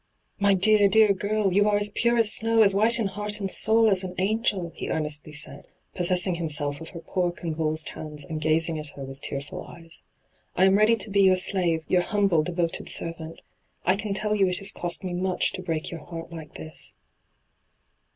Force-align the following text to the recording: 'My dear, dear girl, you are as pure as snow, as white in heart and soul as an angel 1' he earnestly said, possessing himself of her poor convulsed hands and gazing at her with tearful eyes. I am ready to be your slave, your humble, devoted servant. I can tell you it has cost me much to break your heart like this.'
'My 0.39 0.55
dear, 0.55 0.87
dear 0.87 1.13
girl, 1.13 1.53
you 1.53 1.69
are 1.69 1.77
as 1.77 1.91
pure 1.91 2.17
as 2.17 2.33
snow, 2.33 2.63
as 2.63 2.73
white 2.73 2.97
in 2.97 3.05
heart 3.05 3.39
and 3.39 3.51
soul 3.51 3.87
as 3.87 4.03
an 4.03 4.15
angel 4.17 4.63
1' 4.63 4.71
he 4.77 4.89
earnestly 4.89 5.31
said, 5.31 5.67
possessing 5.93 6.33
himself 6.33 6.81
of 6.81 6.89
her 6.89 7.01
poor 7.01 7.31
convulsed 7.31 7.89
hands 7.89 8.25
and 8.25 8.41
gazing 8.41 8.79
at 8.79 8.89
her 8.95 9.03
with 9.05 9.21
tearful 9.21 9.61
eyes. 9.63 10.01
I 10.55 10.65
am 10.65 10.75
ready 10.79 10.95
to 10.95 11.11
be 11.11 11.21
your 11.21 11.35
slave, 11.35 11.85
your 11.87 12.01
humble, 12.01 12.41
devoted 12.41 12.89
servant. 12.89 13.41
I 13.85 13.95
can 13.95 14.15
tell 14.15 14.33
you 14.33 14.47
it 14.47 14.57
has 14.57 14.71
cost 14.71 15.03
me 15.03 15.13
much 15.13 15.51
to 15.51 15.61
break 15.61 15.91
your 15.91 15.99
heart 16.03 16.31
like 16.31 16.55
this.' 16.55 16.95